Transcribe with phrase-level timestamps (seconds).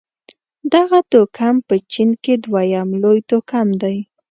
[0.73, 3.97] دغه توکم په چين کې دویم لوی توکم دی.